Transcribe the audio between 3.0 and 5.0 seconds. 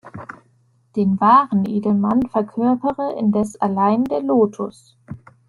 indes allein der Lotus.